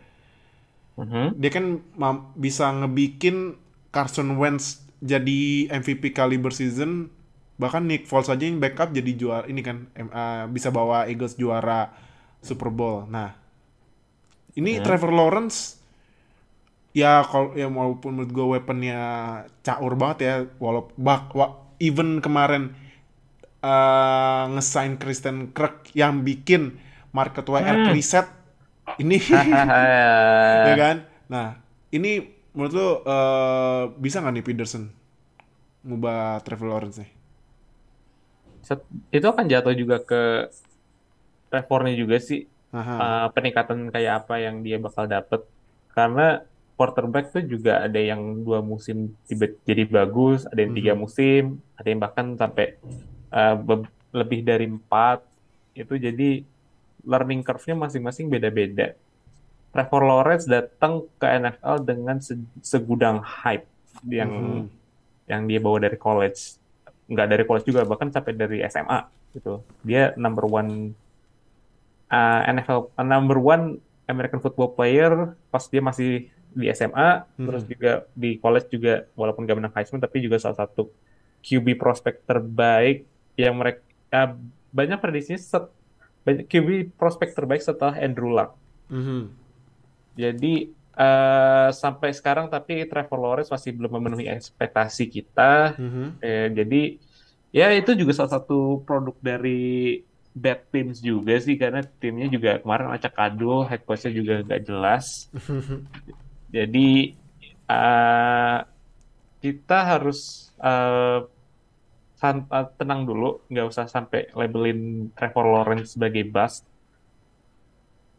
[1.00, 1.40] Mhm.
[1.40, 1.66] dia kan
[2.38, 3.56] bisa ngebikin
[3.96, 7.10] Carson Wentz jadi MVP caliber season
[7.58, 11.90] bahkan Nick Foles aja yang backup jadi juara ini kan eh, bisa bawa Eagles juara
[12.44, 13.34] Super Bowl nah
[14.56, 15.80] ini Trevor Lawrence
[16.92, 19.00] ya kalau ya walaupun menurut gue weaponnya
[19.64, 22.76] caur banget ya walaupun bak wa- even kemarin
[23.62, 26.82] eh ngesign Kristen Kirk yang bikin
[27.14, 28.26] market WR reset
[28.98, 29.22] ini
[30.68, 30.98] ya kan?
[31.30, 31.48] Nah,
[31.94, 34.84] ini menurut lo eh, bisa nggak nih Peterson
[35.86, 37.12] ngubah Trevor Lawrence nih?
[38.62, 40.50] Set- itu akan jatuh juga ke
[41.52, 42.96] Trevornya juga sih Aha.
[42.96, 45.44] uh, peningkatan kayak apa yang dia bakal dapet
[45.92, 46.48] karena
[46.80, 51.88] quarterback tuh juga ada yang dua musim tiba jadi bagus ada yang tiga musim ada
[51.92, 52.80] yang bahkan sampai
[53.32, 53.56] uh,
[54.12, 55.24] lebih dari empat
[55.74, 56.44] itu jadi
[57.02, 58.94] learning curve-nya masing-masing beda-beda
[59.72, 63.64] Trevor Lawrence datang ke NFL dengan se- segudang hype
[64.04, 64.62] yang Mhm.
[65.26, 66.60] yang dia bawa dari college
[67.08, 69.00] nggak dari college juga bahkan sampai dari SMA
[69.32, 70.92] gitu dia number one
[72.12, 77.46] uh, NFL uh, number one American football player pas dia masih di SMA Mhm.
[77.48, 80.92] terus juga di college juga walaupun gak menang Heisman tapi juga salah satu
[81.42, 83.08] QB prospek terbaik
[83.42, 83.82] yang mereka
[84.14, 84.38] uh,
[84.70, 85.66] banyak prediksinya set,
[86.22, 88.54] banyak QB prospek terbaik setelah Andrew Luck
[88.88, 89.34] Mhm.
[90.14, 90.54] jadi
[90.92, 95.80] eh, sampai sekarang tapi Trevor Lawrence masih belum memenuhi ekspektasi kita.
[95.80, 96.06] Mhm.
[96.20, 96.82] Eh, jadi
[97.50, 100.04] ya itu juga salah satu produk dari
[100.36, 105.32] bad teams juga sih karena timnya juga kemarin acak adul, head coach-nya juga nggak jelas.
[106.56, 107.16] Jadi
[107.66, 108.58] eh,
[109.40, 111.20] kita harus eh,
[112.78, 116.64] tenang dulu, nggak usah sampai labelin Trevor Lawrence sebagai bust.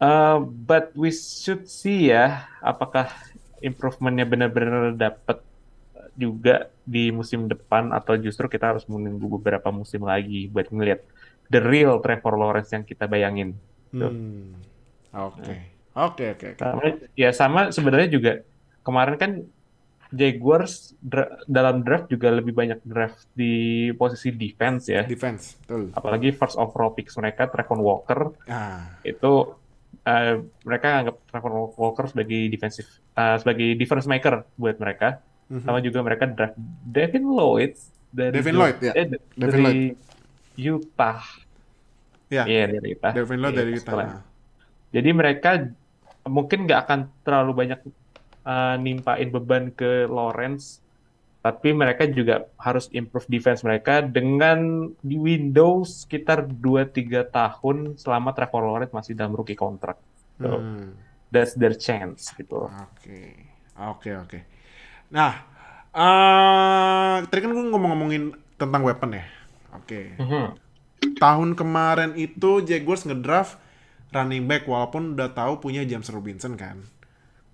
[0.02, 3.06] Uh, but we should see ya, apakah
[3.62, 5.38] improvementnya benar-benar dapat
[6.18, 11.00] juga di musim depan atau justru kita harus menunggu beberapa musim lagi buat ngeliat
[11.48, 13.54] the real Trevor Lawrence yang kita bayangin.
[13.94, 14.58] Hmm.
[15.14, 15.72] Oke.
[15.92, 16.90] Oke, oke, oke.
[17.14, 18.32] Ya sama sebenarnya juga
[18.82, 19.30] kemarin kan
[20.12, 23.52] Jaguars dra- dalam draft juga lebih banyak draft di
[23.92, 25.02] posisi defense ya.
[25.02, 25.88] Defense, betul.
[25.90, 28.92] Apalagi first overall picks mereka Trevor Walker Ah.
[29.02, 29.56] itu
[30.02, 35.24] eh, mereka anggap Trevor Walker sebagai defensive eh, sebagai difference maker buat mereka.
[35.46, 35.62] Mhm.
[35.62, 37.72] Sama juga mereka draft Devin Lloyd
[38.08, 38.92] dari Devin Lloyd, ya.
[38.92, 39.76] eh, Devin dari
[40.58, 41.20] Utah.
[42.28, 42.44] Ya.
[42.44, 43.12] Iya dari Utah.
[43.12, 44.22] Devin Lloyd Iya, dari setelah- Utah.
[44.90, 45.50] Jadi mereka
[46.24, 47.80] mungkin nggak akan terlalu banyak
[48.44, 50.78] uh, nimpain beban ke Lawrence,
[51.42, 58.62] tapi mereka juga harus improve defense mereka dengan di Windows sekitar 2-3 tahun selama Trevor
[58.62, 59.98] Lawrence masih dalam rookie kontrak.
[60.38, 60.94] So, Hmm.
[61.30, 62.70] that's their chance gitu.
[62.70, 63.20] Oke,
[63.74, 64.38] oke, oke.
[65.10, 65.32] Nah,
[65.92, 69.24] eh tadi kan gue ngomong-ngomongin tentang weapon ya.
[69.74, 70.14] Oke.
[70.16, 70.46] Mhm.
[71.18, 73.58] Tahun kemarin itu Jaguars ngedraft
[74.12, 76.86] running back walaupun udah tahu punya James Robinson kan.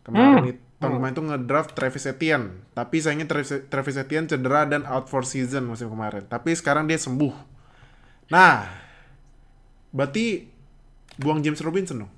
[0.04, 0.50] Kemarin Hmm.
[0.52, 5.10] itu tahun kemarin itu ngedraft Travis Etienne, tapi sayangnya Travis, Travis Etienne cedera dan out
[5.10, 6.22] for season musim kemarin.
[6.24, 7.34] Tapi sekarang dia sembuh.
[8.30, 8.70] Nah,
[9.90, 10.46] berarti
[11.18, 12.12] buang James Robinson dong.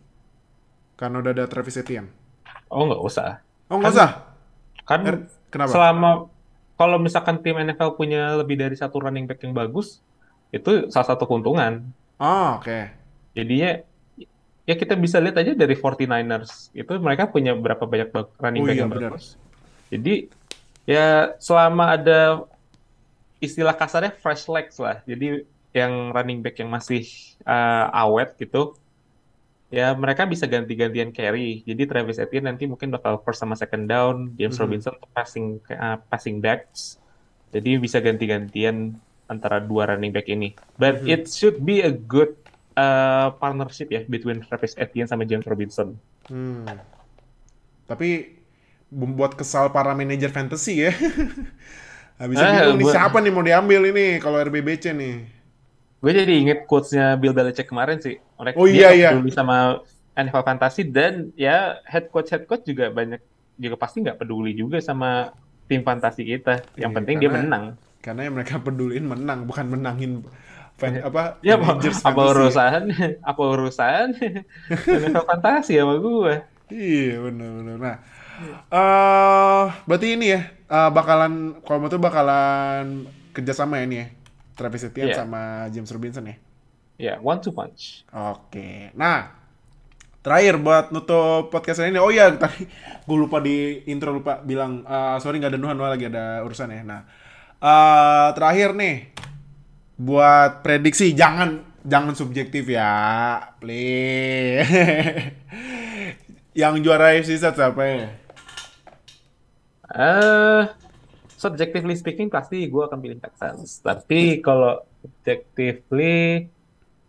[0.94, 2.12] Karena udah ada Travis Etienne.
[2.68, 3.40] Oh nggak usah.
[3.73, 4.11] Oh, nggak Kan- usah.
[4.85, 5.16] Kan Er,
[5.49, 5.70] kenapa?
[5.73, 6.11] selama
[6.77, 10.01] kalau misalkan tim NFL punya lebih dari satu running back yang bagus,
[10.51, 11.88] itu salah satu keuntungan.
[12.20, 12.92] Oh, oke.
[13.33, 13.81] Jadinya
[14.70, 18.76] ya kita bisa lihat aja dari 49ers itu mereka punya berapa banyak running Oh back
[18.78, 19.24] iya, yang bagus.
[19.90, 20.14] Jadi
[20.87, 22.46] ya selama ada
[23.42, 25.02] istilah kasarnya fresh legs lah.
[25.02, 25.42] Jadi
[25.74, 27.02] yang running back yang masih
[27.42, 28.78] uh, awet gitu
[29.70, 31.62] ya mereka bisa ganti-gantian carry.
[31.66, 34.62] Jadi Travis Etienne nanti mungkin bakal first sama second down, James Mhm.
[34.62, 36.98] Robinson untuk passing uh, passing backs.
[37.50, 38.94] Jadi bisa ganti-gantian
[39.26, 40.54] antara dua running back ini.
[40.78, 41.11] But Mhm.
[41.11, 42.35] it should be a good
[42.80, 46.00] uh, partnership ya between Travis Etienne sama James Robinson.
[46.26, 46.64] Hmm.
[47.84, 48.38] Tapi
[48.88, 50.92] membuat kesal para manajer fantasy ya.
[52.20, 55.14] Habisnya Eh, bingung nih gua- siapa nih mau diambil ini kalau RBBC nih.
[56.00, 58.16] Gue jadi inget quotes-nya Bill Belichick kemarin sih.
[58.34, 59.08] Mereka Oh, dia iya, iya.
[59.12, 63.20] peduli sama NFL Fantasy dan ya head coach head coach juga banyak
[63.56, 65.32] juga pasti nggak peduli juga sama
[65.64, 66.64] tim fantasi kita.
[66.74, 67.64] Yang Iya, penting dia karena- menang.
[68.00, 70.24] Karena yang mereka peduliin menang, bukan menangin
[70.80, 72.32] fan apa Ya apa, managers apa fantasy.
[72.32, 72.82] urusan
[73.30, 74.06] apa urusan
[75.28, 76.34] Fantasi sama gue.
[76.70, 77.76] Iya benar-benar.
[77.84, 77.96] Nah,
[78.70, 80.40] eh berarti ini ya
[80.70, 81.32] eh, bakalan
[81.66, 82.84] kalau menurut bakalan
[83.34, 84.06] kerjasama ya ini ya,
[84.58, 85.18] Travis Etienne Iya.
[85.20, 86.36] sama James Robinson ya.
[87.00, 88.04] Ya one two punch.
[88.12, 88.92] Oke.
[88.94, 89.32] Nah,
[90.20, 91.96] terakhir buat nutup podcast ini.
[91.98, 92.68] Oh iya, tadi
[93.06, 96.82] gue lupa di intro lupa bilang eh, sorry nggak ada Nuhan lagi ada urusan ya.
[96.84, 97.00] Nah,
[97.60, 98.94] eh, terakhir nih
[100.00, 104.64] buat prediksi jangan jangan subjektif ya, please.
[106.60, 108.08] Yang juara AFC South siapa ya?
[109.90, 110.62] Eh,
[111.36, 113.84] subjectively speaking pasti gue akan pilih Texans.
[113.84, 116.48] Tapi kalau objectively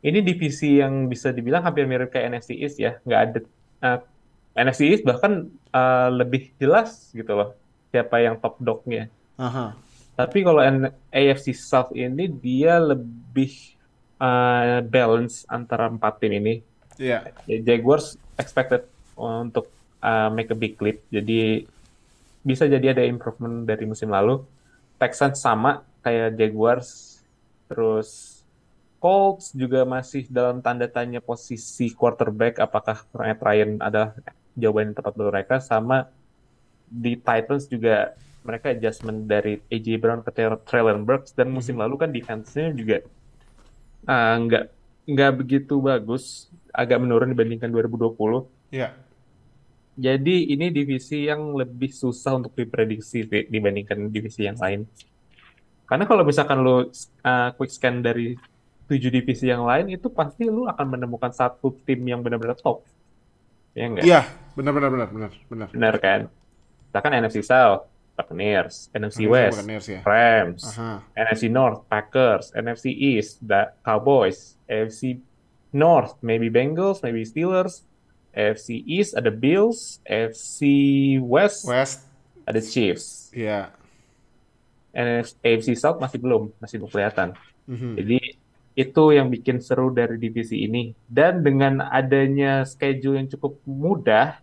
[0.02, 3.00] ini divisi yang bisa dibilang hampir mirip kayak NFC East ya.
[3.08, 3.40] Nggak ada
[3.88, 4.00] eh,
[4.62, 7.56] NFC East bahkan eh, lebih jelas gitu loh
[7.90, 9.08] siapa yang top dognya.
[9.40, 9.74] Aha.
[10.22, 10.62] Tapi kalau
[11.10, 13.74] AFC South ini dia lebih
[14.22, 16.62] eh, balance antara empat tim ini.
[17.02, 17.34] Iya.
[17.50, 18.86] Ya, Jaguars expected
[19.18, 19.74] untuk
[20.06, 21.02] uh, make a big leap.
[21.10, 21.66] Jadi
[22.42, 24.46] bisa jadi ada improvement dari musim lalu.
[25.02, 27.22] Texans sama kayak Jaguars.
[27.66, 28.42] Terus
[29.02, 32.62] Colts juga masih dalam tanda tanya posisi quarterback.
[32.62, 34.14] Apakah Matt Ryan adalah
[34.54, 35.56] jawaban yang tepat buat mereka?
[35.58, 36.06] Sama
[36.86, 41.96] di Titans juga mereka adjustment dari AJ Brown ke Tra- Traylon Burks dan musim lalu
[42.02, 43.06] kan defense-nya juga
[44.10, 48.46] ah, nggak nggak begitu bagus, agak menurun dibandingkan 2020.
[48.70, 48.94] Iya.
[49.98, 54.88] Jadi ini divisi yang lebih susah untuk diprediksi di- dibandingkan divisi yang lain.
[55.90, 58.40] Karena kalau misalkan lo uh, quick scan dari
[58.88, 62.88] tujuh divisi yang lain itu pasti lo akan menemukan satu tim yang benar-benar top.
[63.76, 64.04] Ya enggak?
[64.08, 64.22] Iya,
[64.56, 65.68] benar benar benar benar benar.
[65.76, 66.20] Benar kan?
[66.88, 70.02] Misalkan NFC South, Buccaneers, NFC NFC West, Buccaneers ya.
[70.04, 71.02] Rams, Aha.
[71.16, 75.18] NFC North, Packers, NFC East, the Cowboys, AFC
[75.72, 77.88] North, maybe Bengals, maybe Steelers,
[78.36, 80.60] AFC East ada Bills, AFC
[81.24, 82.04] West West.
[82.44, 83.72] ada Chiefs, Iya.
[84.92, 87.32] NFC AFC South masih belum, masih belum kelihatan.
[87.64, 87.96] Mhm.
[87.96, 88.20] Jadi
[88.76, 90.92] itu yang bikin seru dari divisi ini.
[91.08, 94.41] Dan dengan adanya schedule yang cukup mudah,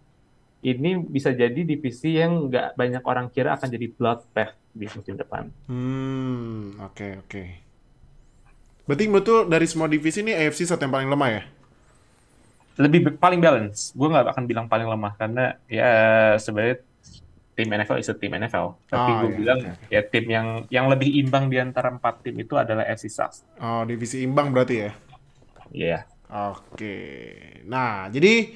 [0.61, 5.47] ini bisa jadi divisi yang nggak banyak orang kira akan jadi bloodbath di musim depan.
[5.67, 7.43] Hmm, oke oke.
[8.85, 11.43] Berarti betul dari semua divisi ini AFC South yang paling lemah ya?
[12.79, 13.91] lebih paling balance.
[13.91, 15.91] Gue nggak akan bilang paling lemah karena ya
[16.39, 16.79] sebenarnya
[17.59, 18.79] tim NFL is a tim NFL.
[18.87, 19.91] Tapi Oh, gue iya, bilang oke.
[19.91, 23.43] ya tim yang yang lebih imbang di antara empat tim itu adalah FC South.
[23.59, 24.91] Oh, divisi imbang berarti ya?
[25.75, 25.99] Iya.
[26.31, 26.95] Oke.
[27.67, 28.55] Nah, jadi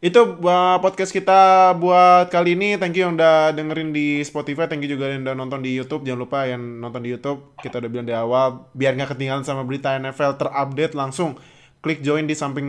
[0.00, 2.80] itu uh, podcast kita buat kali ini.
[2.80, 4.64] Thank you yang udah dengerin di Spotify.
[4.64, 6.08] Thank you juga yang udah nonton di YouTube.
[6.08, 7.52] Jangan lupa yang nonton di YouTube.
[7.60, 8.64] Kita udah bilang di awal.
[8.72, 11.36] Biar nggak ketinggalan sama berita NFL terupdate langsung.
[11.84, 12.68] Klik join di samping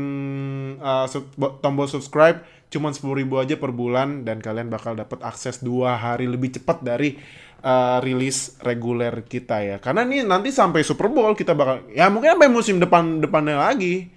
[0.84, 2.44] uh, sub- bo- tombol subscribe.
[2.67, 4.28] Cuman 10.000 aja per bulan.
[4.28, 7.15] Dan kalian bakal dapat akses dua hari lebih cepat dari
[7.63, 9.80] uh, rilis reguler kita ya.
[9.80, 11.88] Karena nih nanti sampai Super Bowl kita bakal...
[11.96, 14.12] Ya mungkin sampai musim depan-depannya lagi.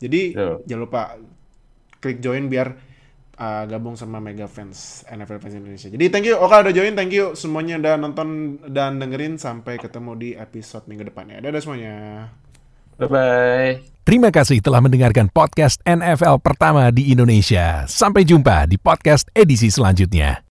[0.00, 0.56] Jadi Betul.
[0.68, 1.00] jangan lupa
[2.00, 2.74] klik join biar
[3.40, 5.88] uh, gabung sama Mega Fans NFL Fans Indonesia.
[5.88, 10.12] Jadi thank you Oka udah join, thank you semuanya udah nonton dan dengerin sampai ketemu
[10.20, 11.40] di episode minggu depannya.
[11.40, 11.94] Dadah semuanya.
[13.00, 13.72] Bye bye.
[14.04, 17.88] Terima kasih telah mendengarkan podcast NFL pertama di Indonesia.
[17.88, 20.36] Sampai jumpa di podcast edisi selanjutnya.